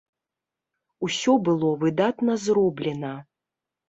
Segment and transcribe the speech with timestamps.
[1.07, 3.13] Усё было выдатна зроблена.